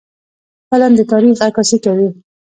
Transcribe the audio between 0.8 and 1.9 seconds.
د تاریخ عکاسي